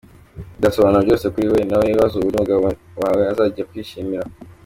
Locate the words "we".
1.53-1.61